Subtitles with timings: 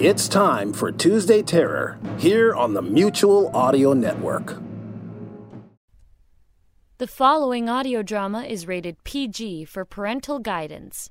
[0.00, 4.58] It's time for Tuesday Terror here on the Mutual Audio Network.
[6.96, 11.10] The following audio drama is rated PG for parental guidance.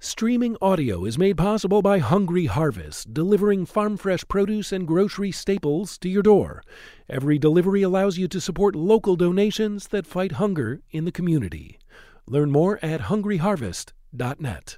[0.00, 5.96] Streaming audio is made possible by Hungry Harvest, delivering farm fresh produce and grocery staples
[5.96, 6.62] to your door.
[7.08, 11.78] Every delivery allows you to support local donations that fight hunger in the community.
[12.26, 14.76] Learn more at hungryharvest.net.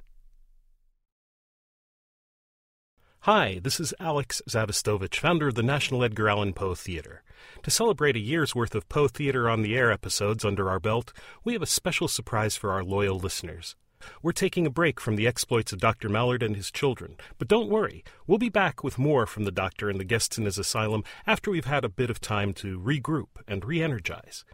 [3.25, 7.23] Hi, this is Alex Zavistovich, founder of the National Edgar Allan Poe Theater.
[7.63, 11.15] To celebrate a year's worth of Poe Theater on the Air episodes under our belt,
[11.43, 13.77] we have a special surprise for our loyal listeners.
[14.21, 16.11] We're taking a break from the exploits of Dr.
[16.11, 19.89] Mallard and his children, but don't worry, we'll be back with more from the doctor
[19.89, 23.41] and the guests in his asylum after we've had a bit of time to regroup
[23.49, 24.45] and re energize.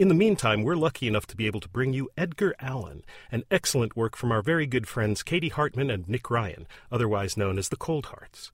[0.00, 3.44] In the meantime, we're lucky enough to be able to bring you Edgar Allan, an
[3.50, 7.68] excellent work from our very good friends Katie Hartman and Nick Ryan, otherwise known as
[7.68, 8.50] the Cold Hearts.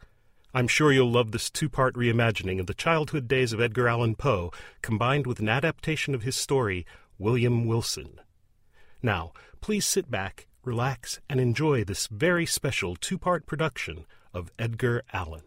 [0.53, 4.17] I'm sure you'll love this two part reimagining of the childhood days of Edgar Allan
[4.17, 4.51] Poe,
[4.83, 6.85] combined with an adaptation of his story,
[7.17, 8.19] William Wilson.
[9.01, 15.05] Now, please sit back, relax, and enjoy this very special two part production of Edgar
[15.13, 15.45] Allan.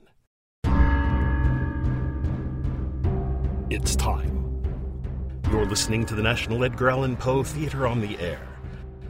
[3.70, 4.39] It's time.
[5.50, 8.40] You're listening to the National Edgar Allan Poe Theater on the Air.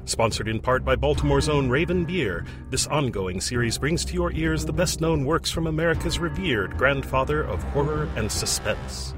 [0.05, 4.63] Sponsored in part by Baltimore's own Raven Beer, this ongoing series brings to your ears
[4.63, 9.13] the best known works from America's revered grandfather of horror and suspense.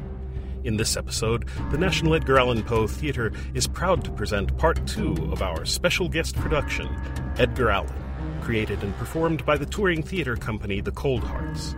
[0.64, 5.14] In this episode, the National Edgar Allan Poe Theater is proud to present part two
[5.32, 6.90] of our special guest production,
[7.38, 8.04] Edgar Allan,
[8.42, 11.76] created and performed by the touring theater company The Cold Hearts.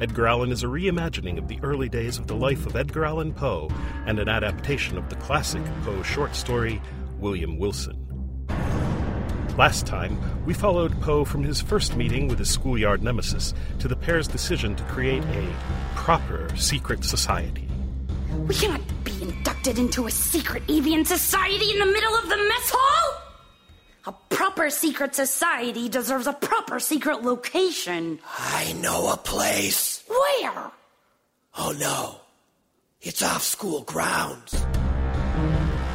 [0.00, 3.32] Edgar Allan is a reimagining of the early days of the life of Edgar Allan
[3.32, 3.70] Poe
[4.06, 6.82] and an adaptation of the classic Poe short story,
[7.18, 8.00] William Wilson.
[9.56, 13.94] Last time, we followed Poe from his first meeting with his schoolyard nemesis to the
[13.94, 15.52] pair's decision to create a
[15.94, 17.68] proper secret society.
[18.48, 22.70] We cannot be inducted into a secret avian society in the middle of the mess
[22.74, 23.13] hall!
[24.34, 28.18] A proper secret society deserves a proper secret location.
[28.36, 30.02] I know a place.
[30.08, 30.72] Where?
[31.56, 32.16] Oh no.
[33.00, 34.52] It's off school grounds.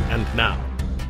[0.10, 0.58] And now,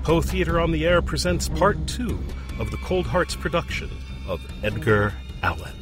[0.02, 2.18] Poe Theater on the Air presents part two
[2.60, 3.92] of the Cold Hearts production
[4.28, 5.14] of Edgar
[5.44, 5.76] Allan.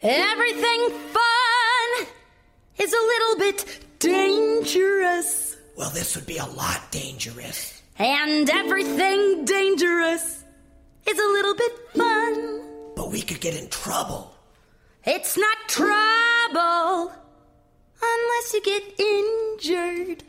[0.00, 1.31] Everything fun
[2.78, 5.56] is a little bit dangerous.
[5.76, 7.82] Well, this would be a lot dangerous.
[7.98, 10.44] And everything dangerous
[11.06, 12.60] is a little bit fun.
[12.96, 14.34] But we could get in trouble.
[15.04, 17.12] It's not trouble
[18.02, 20.24] unless you get injured.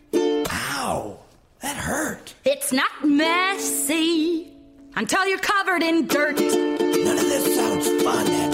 [0.52, 1.20] Ow!
[1.62, 2.34] That hurt.
[2.44, 4.52] It's not messy
[4.96, 6.40] until you're covered in dirt.
[6.40, 8.53] None of this sounds fun, Edgar.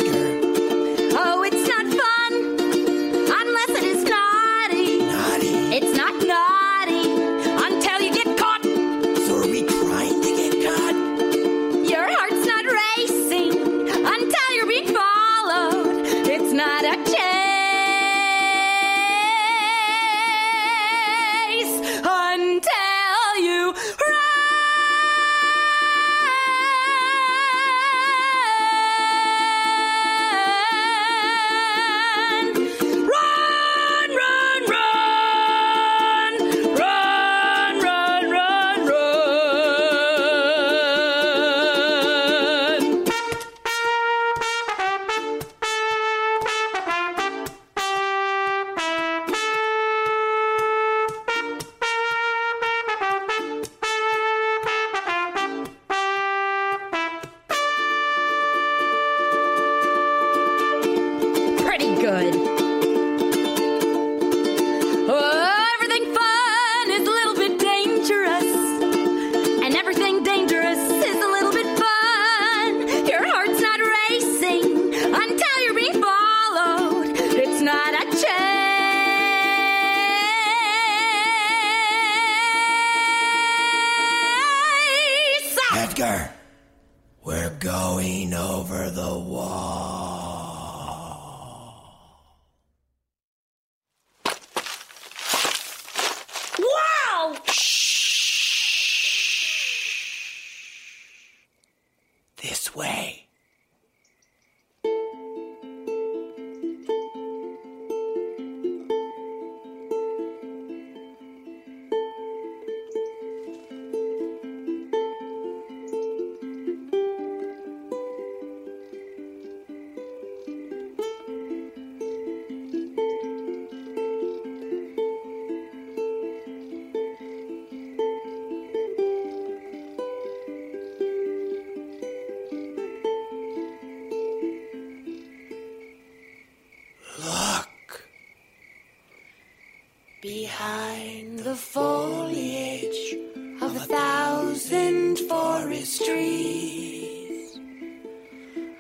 [140.21, 143.15] Behind the foliage
[143.61, 147.57] of a thousand forest trees,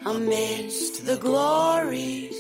[0.05, 2.35] amidst the glories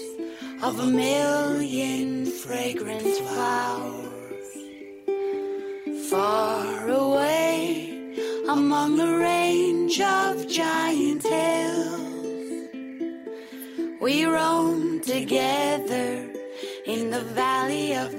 [0.61, 4.49] of a million fragrant flowers,
[6.09, 8.13] far away
[8.49, 12.51] among a range of giant hills.
[14.01, 16.29] We roam together
[16.85, 18.18] in the valley of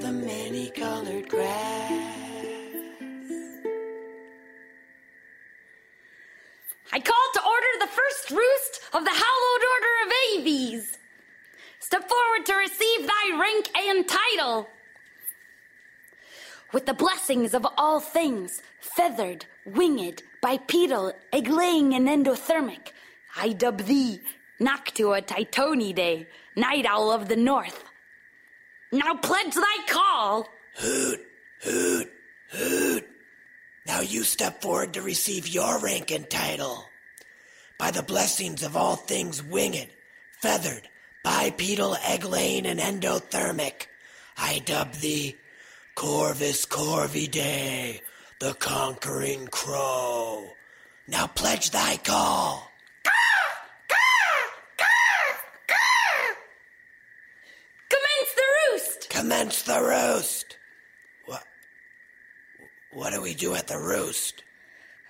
[1.33, 2.09] I
[6.93, 10.97] call to order the first roost of the hallowed order of Aves.
[11.79, 14.67] Step forward to receive thy rank and title.
[16.73, 22.91] With the blessings of all things, feathered, winged, bipedal, egg-laying, and endothermic,
[23.37, 24.19] I dub thee
[24.59, 26.25] Noctua Tytonidae,
[26.57, 27.85] night owl of the north.
[28.91, 30.49] Now pledge thy call.
[30.77, 31.19] Hoot,
[31.61, 32.11] hoot,
[32.49, 33.07] hoot.
[33.85, 36.85] Now you step forward to receive your rank and title.
[37.77, 39.89] By the blessings of all things winged,
[40.39, 40.87] feathered,
[41.23, 43.87] bipedal, egg-laying, and endothermic,
[44.37, 45.35] I dub thee
[45.95, 48.01] Corvus Corvidae,
[48.39, 50.53] the conquering crow.
[51.07, 52.71] Now pledge thy call.
[57.89, 59.09] Commence the roost.
[59.09, 60.50] Commence the roost.
[62.93, 63.13] What?
[63.13, 64.43] Do we do at the roost?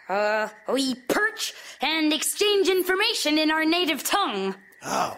[0.08, 4.56] Uh, we perch and exchange information in our native tongue.
[4.84, 5.18] Oh.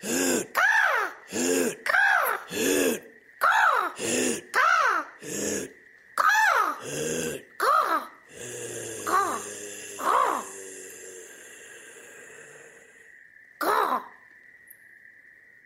[0.00, 0.56] Hoot, hoot,
[1.30, 1.86] hoot,
[2.50, 3.02] hoot,
[4.00, 4.44] hoot,
[5.20, 5.74] hoot.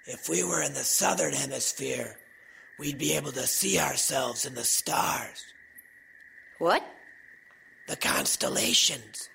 [0.05, 2.17] If we were in the southern hemisphere,
[2.83, 5.45] we'd be able to see ourselves in the stars.
[6.59, 6.85] What?
[7.87, 9.29] The constellations.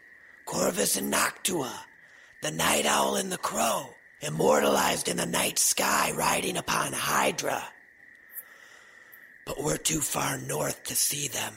[0.45, 1.71] Corvus and Noctua.
[2.41, 3.95] The night owl and the crow.
[4.19, 7.63] Immortalized in the night sky riding upon Hydra.
[9.45, 11.53] But we're too far north to see them.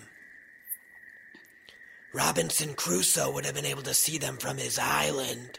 [2.14, 5.58] Robinson Crusoe would have been able to see them from his island.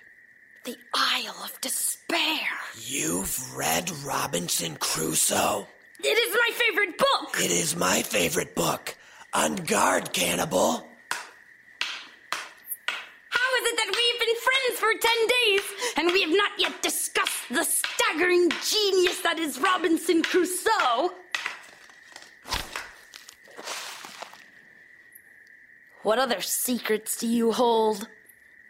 [0.63, 2.47] The Isle of Despair.
[2.79, 5.67] You've read Robinson Crusoe?
[6.03, 7.38] It is my favorite book.
[7.39, 8.96] It is my favorite book.
[9.34, 10.88] On guard, cannibal.
[13.29, 15.62] How is it that we've been friends for ten days
[15.98, 21.12] and we have not yet discussed the staggering genius that is Robinson Crusoe?
[26.01, 28.08] What other secrets do you hold?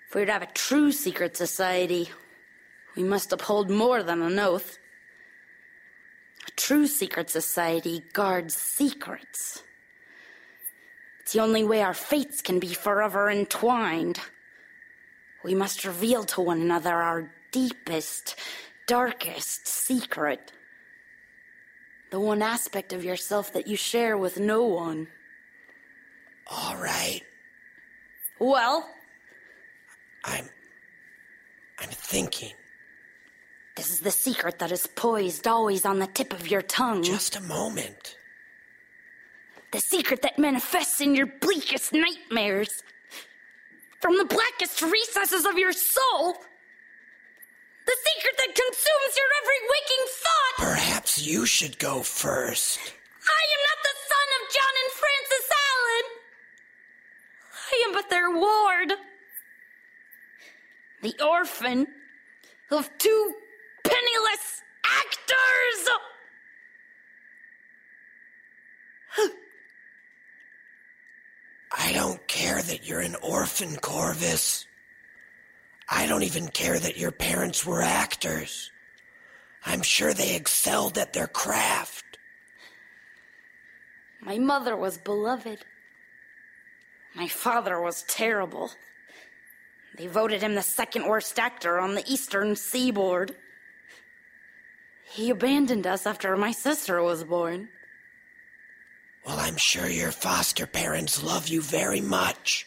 [0.10, 2.10] If we are to have a true secret society,
[2.98, 4.80] we must uphold more than an oath.
[6.56, 9.64] True secret society guards secrets.
[11.22, 14.20] It's the only way our fates can be forever entwined.
[15.44, 18.36] We must reveal to one another our deepest,
[18.88, 20.52] darkest secret.
[22.12, 25.08] The one aspect of yourself that you share with no one.
[26.48, 27.22] All right.
[28.40, 28.90] Well,
[30.26, 30.50] I'm.
[31.80, 32.54] I'm thinking.
[33.76, 37.04] This is the secret that is poised always on the tip of your tongue.
[37.04, 38.18] Just a moment.
[39.72, 42.84] The secret that manifests in your bleakest nightmares.
[44.02, 46.34] From the blackest recesses of your soul.
[47.86, 50.74] The secret that consumes your every waking thought.
[50.74, 52.80] Perhaps you should go first.
[52.80, 56.06] I am not the son of John and Frances Allan.
[57.72, 59.00] I am but their ward.
[61.02, 61.88] The orphan
[62.70, 63.36] of two
[64.02, 65.90] penniless actors.
[71.78, 74.66] I don't care that you're an orphan, Corvus.
[75.90, 78.72] I don't even care that your parents were actors.
[79.66, 82.18] I'm sure they excelled at their craft.
[84.22, 85.60] My mother was beloved.
[87.16, 88.72] My father was terrible.
[89.98, 93.36] They voted him the second worst actor on the eastern seaboard.
[95.12, 97.68] He abandoned us after my sister was born.
[99.26, 102.66] Well, I'm sure your foster parents love you very much.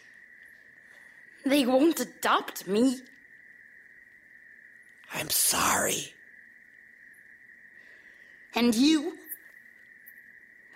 [1.47, 3.01] They won't adopt me.
[5.15, 6.13] I'm sorry.
[8.55, 9.17] And you?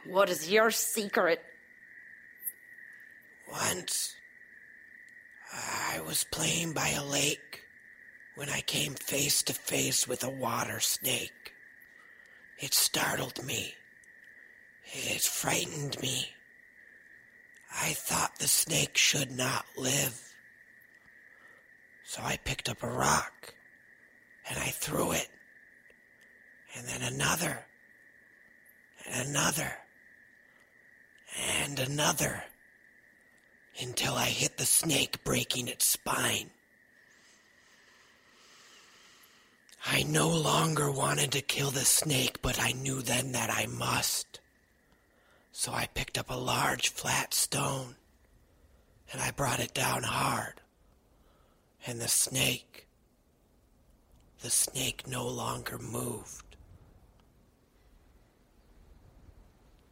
[0.07, 1.43] What is your secret?
[3.47, 4.15] Once,
[5.53, 7.63] I was playing by a lake
[8.37, 11.53] when I came face to face with a water snake.
[12.59, 13.75] It startled me.
[14.93, 16.33] It frightened me.
[17.73, 20.21] I thought the snake should not live.
[22.05, 23.55] So I picked up a rock
[24.49, 25.29] and I threw it.
[26.75, 27.67] And then another.
[29.07, 29.73] And another.
[31.61, 32.45] And another.
[33.81, 36.51] Until I hit the snake, breaking its spine.
[39.91, 44.39] I no longer wanted to kill the snake, but I knew then that I must.
[45.51, 47.97] So I picked up a large flat stone
[49.11, 50.61] and I brought it down hard.
[51.87, 52.87] And the snake,
[54.43, 56.57] the snake no longer moved.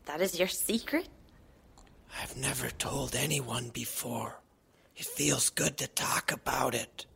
[0.05, 1.09] That is your secret?
[2.23, 4.41] I've never told anyone before.
[4.95, 7.07] It feels good to talk about it.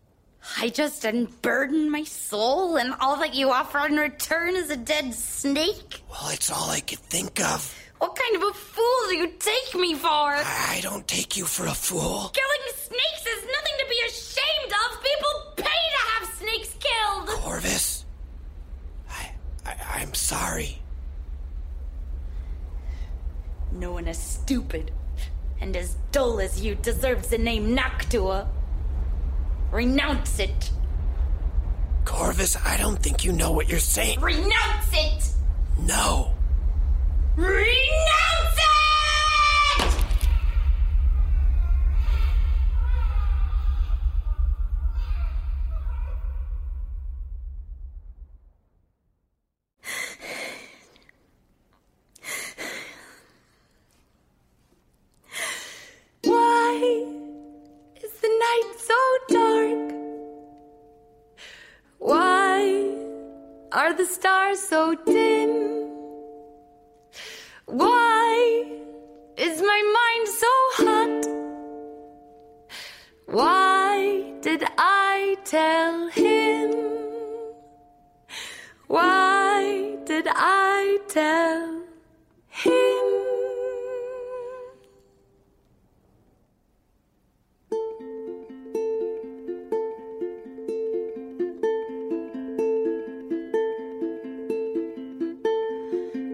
[0.59, 5.15] I just unburden my soul, and all that you offer in return is a dead
[5.15, 6.03] snake?
[6.11, 7.75] Well, it's all I could think of.
[7.99, 10.09] What kind of a fool do you take me for?
[10.09, 12.33] I don't take you for a fool.
[12.33, 15.03] Killing snakes is nothing to be ashamed of.
[15.03, 17.29] People pay to have snakes killed.
[17.29, 18.07] Corvus,
[19.11, 19.33] I,
[19.67, 20.81] I I'm sorry.
[23.73, 24.91] No one as stupid
[25.61, 28.49] and as dull as you deserves the name Noctua.
[29.71, 30.71] Renounce it.
[32.05, 34.21] Corvus, I don't think you know what you're saying.
[34.21, 35.33] Renounce it!
[35.87, 36.35] No.
[81.09, 81.83] Tell
[82.49, 82.71] him?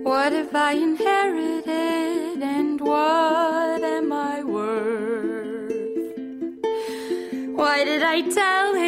[0.03, 5.73] What have I inherited and what am I worth?
[7.55, 8.86] Why did I tell him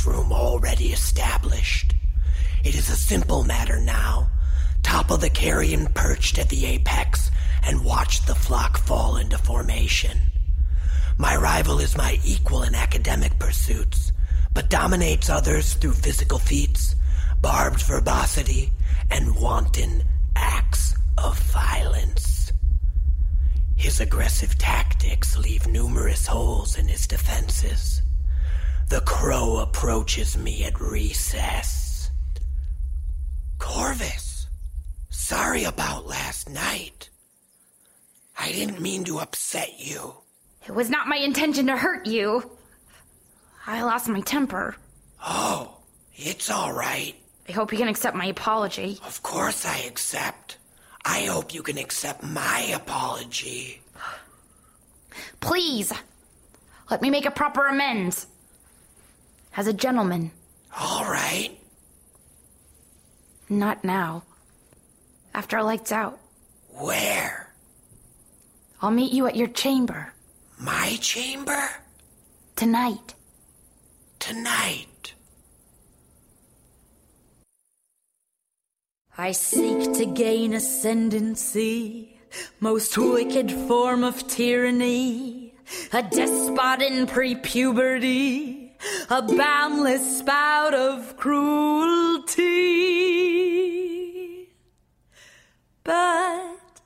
[0.00, 1.94] classroom already established.
[2.64, 4.30] It is a simple matter now.
[4.82, 7.30] Topple the carrion perched at the apex
[7.62, 10.18] and watch the flock fall into formation.
[11.18, 14.14] My rival is my equal in academic pursuits,
[14.54, 16.96] but dominates others through physical feats,
[17.42, 18.72] barbed verbosity,
[19.10, 20.02] and wanton
[20.34, 22.54] acts of violence.
[23.76, 28.00] His aggressive tactics leave numerous holes in his defenses.
[28.90, 32.10] The crow approaches me at recess.
[33.60, 34.48] Corvus,
[35.10, 37.08] sorry about last night.
[38.36, 40.14] I didn't mean to upset you.
[40.66, 42.50] It was not my intention to hurt you.
[43.64, 44.74] I lost my temper.
[45.24, 45.76] Oh,
[46.16, 47.14] it's all right.
[47.48, 48.98] I hope you can accept my apology.
[49.06, 50.58] Of course I accept.
[51.04, 53.82] I hope you can accept my apology.
[55.38, 55.92] Please,
[56.90, 58.26] let me make a proper amends.
[59.56, 60.30] As a gentleman.
[60.78, 61.50] All right.
[63.48, 64.22] Not now.
[65.34, 66.18] After our lights out.
[66.68, 67.52] Where?
[68.80, 70.14] I'll meet you at your chamber.
[70.58, 71.62] My chamber?
[72.56, 73.14] Tonight.
[74.18, 75.14] Tonight.
[79.18, 82.18] I seek to gain ascendancy,
[82.58, 85.54] most wicked form of tyranny,
[85.92, 88.59] a despot in pre-puberty,
[89.10, 92.40] a boundless spout of cruelty.
[95.84, 96.80] But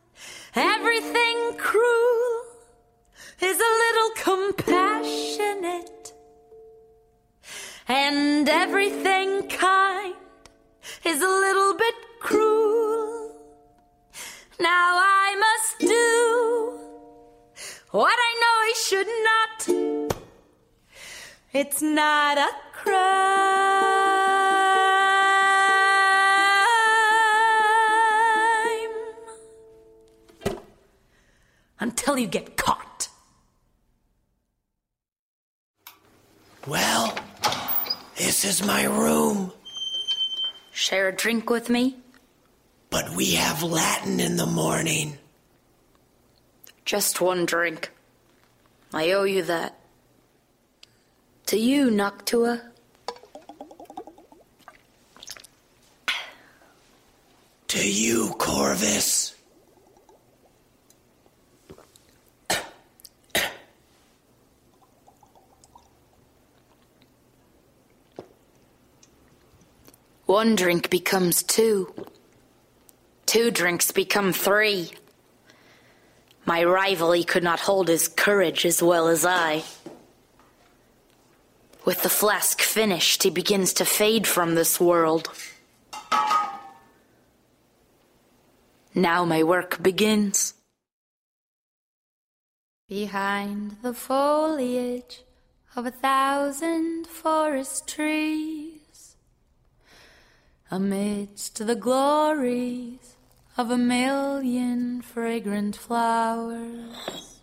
[0.54, 2.44] everything cruel
[3.40, 6.12] is a little compassionate,
[7.88, 10.14] and everything kind
[11.04, 13.36] is a little bit cruel.
[14.58, 16.78] Now I must do
[17.90, 19.93] what I know I should not.
[21.54, 23.14] It's not a crime
[31.78, 33.08] until you get caught.
[36.66, 37.16] Well,
[38.16, 39.52] this is my room.
[40.72, 41.98] Share a drink with me?
[42.90, 45.18] But we have Latin in the morning.
[46.84, 47.92] Just one drink.
[48.92, 49.78] I owe you that.
[51.46, 52.62] To you, Noctua.
[57.68, 59.34] To you, Corvus.
[70.26, 71.94] One drink becomes two.
[73.26, 74.90] Two drinks become three.
[76.46, 79.62] My rival, he could not hold his courage as well as I.
[81.84, 85.28] With the flask finished, he begins to fade from this world.
[88.94, 90.54] Now my work begins.
[92.88, 95.24] Behind the foliage
[95.76, 99.16] of a thousand forest trees,
[100.70, 103.16] amidst the glories
[103.58, 107.40] of a million fragrant flowers,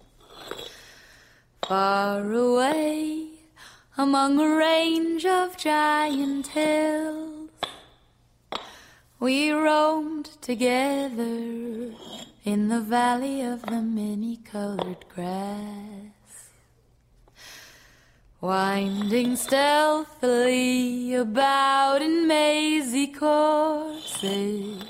[1.67, 3.30] far away
[4.01, 7.51] among a range of giant hills,
[9.19, 11.93] we roamed together
[12.43, 16.49] in the valley of the many colored grass,
[18.41, 24.83] winding stealthily about in mazy courses.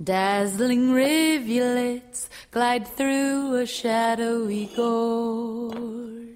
[0.00, 6.27] Dazzling rivulets glide through a shadowy gorge.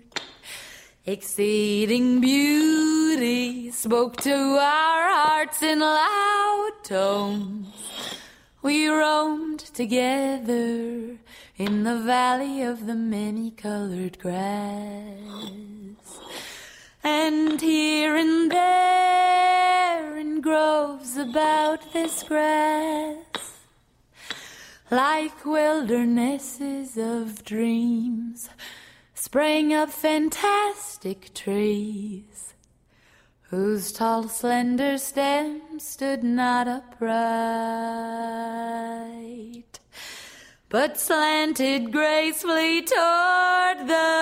[1.05, 7.75] Exceeding beauty spoke to our hearts in loud tones.
[8.63, 11.19] We roamed together
[11.57, 15.17] in the valley of the many colored grass.
[17.03, 23.59] And here and there in groves about this grass,
[24.89, 28.51] like wildernesses of dreams,
[29.25, 32.55] sprang up fantastic trees,
[33.51, 37.13] whose tall, slender stems stood not upright,
[40.69, 44.22] but slanted gracefully toward the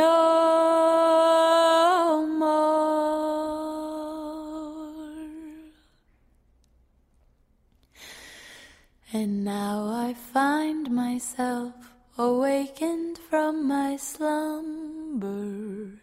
[0.00, 0.08] No
[2.42, 2.50] more.
[9.12, 11.74] And now I find myself
[12.16, 16.00] awakened from my slumber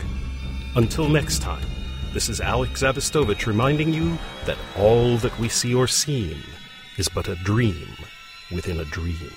[0.75, 1.65] Until next time,
[2.13, 6.41] this is Alex Zavistovich reminding you that all that we see or seem
[6.97, 7.87] is but a dream
[8.51, 9.31] within a dream.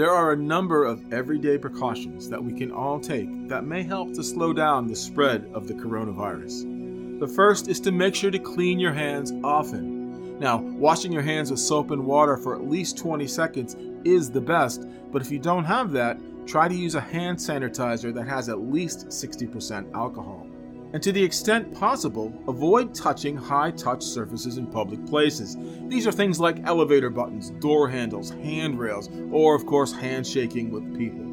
[0.00, 4.14] There are a number of everyday precautions that we can all take that may help
[4.14, 7.20] to slow down the spread of the coronavirus.
[7.20, 10.38] The first is to make sure to clean your hands often.
[10.38, 14.40] Now, washing your hands with soap and water for at least 20 seconds is the
[14.40, 18.48] best, but if you don't have that, try to use a hand sanitizer that has
[18.48, 20.46] at least 60% alcohol.
[20.92, 25.56] And to the extent possible, avoid touching high touch surfaces in public places.
[25.86, 31.26] These are things like elevator buttons, door handles, handrails, or, of course, handshaking with people.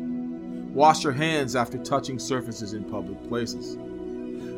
[0.74, 3.78] Wash your hands after touching surfaces in public places.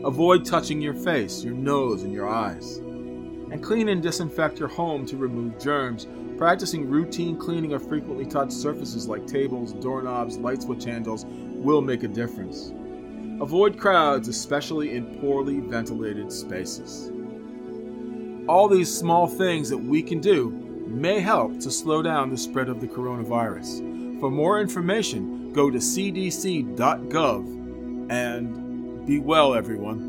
[0.03, 2.77] Avoid touching your face, your nose, and your eyes.
[2.77, 6.07] And clean and disinfect your home to remove germs.
[6.37, 12.03] Practicing routine cleaning of frequently touched surfaces like tables, doorknobs, light switch handles will make
[12.03, 12.73] a difference.
[13.41, 17.11] Avoid crowds, especially in poorly ventilated spaces.
[18.47, 20.49] All these small things that we can do
[20.87, 24.19] may help to slow down the spread of the coronavirus.
[24.19, 27.45] For more information, go to cdc.gov
[28.11, 30.08] and be well, everyone.